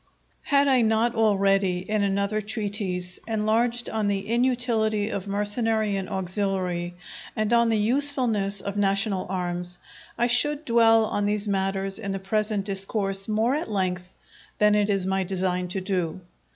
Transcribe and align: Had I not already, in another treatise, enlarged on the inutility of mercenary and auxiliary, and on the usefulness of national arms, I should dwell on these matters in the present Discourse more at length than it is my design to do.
Had 0.41 0.67
I 0.67 0.81
not 0.81 1.13
already, 1.13 1.87
in 1.87 2.01
another 2.01 2.41
treatise, 2.41 3.19
enlarged 3.27 3.87
on 3.87 4.07
the 4.07 4.27
inutility 4.29 5.11
of 5.11 5.27
mercenary 5.27 5.95
and 5.95 6.09
auxiliary, 6.09 6.95
and 7.35 7.53
on 7.53 7.69
the 7.69 7.77
usefulness 7.77 8.61
of 8.61 8.77
national 8.77 9.27
arms, 9.29 9.77
I 10.17 10.25
should 10.25 10.65
dwell 10.65 11.05
on 11.05 11.27
these 11.27 11.47
matters 11.47 11.99
in 11.99 12.13
the 12.13 12.17
present 12.19 12.65
Discourse 12.65 13.27
more 13.27 13.53
at 13.53 13.69
length 13.69 14.15
than 14.57 14.73
it 14.73 14.89
is 14.89 15.05
my 15.05 15.23
design 15.23 15.67
to 15.67 15.81
do. 15.81 16.21